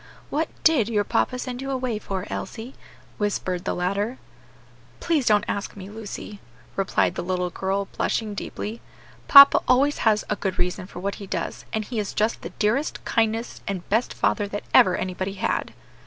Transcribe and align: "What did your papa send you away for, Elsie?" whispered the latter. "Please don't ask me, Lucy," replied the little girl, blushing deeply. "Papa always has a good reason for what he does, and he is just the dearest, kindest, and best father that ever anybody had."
"What 0.31 0.49
did 0.63 0.89
your 0.89 1.03
papa 1.03 1.37
send 1.37 1.61
you 1.61 1.69
away 1.69 1.99
for, 1.99 2.25
Elsie?" 2.27 2.73
whispered 3.19 3.65
the 3.65 3.75
latter. 3.75 4.17
"Please 4.99 5.27
don't 5.27 5.43
ask 5.47 5.75
me, 5.75 5.91
Lucy," 5.91 6.39
replied 6.75 7.13
the 7.13 7.21
little 7.21 7.51
girl, 7.51 7.85
blushing 7.95 8.33
deeply. 8.33 8.81
"Papa 9.27 9.59
always 9.67 9.99
has 9.99 10.25
a 10.27 10.35
good 10.37 10.57
reason 10.57 10.87
for 10.87 10.99
what 10.99 11.15
he 11.21 11.27
does, 11.27 11.65
and 11.71 11.85
he 11.85 11.99
is 11.99 12.15
just 12.15 12.41
the 12.41 12.49
dearest, 12.49 13.05
kindest, 13.05 13.61
and 13.67 13.87
best 13.89 14.15
father 14.15 14.47
that 14.47 14.63
ever 14.73 14.95
anybody 14.97 15.33
had." 15.33 15.71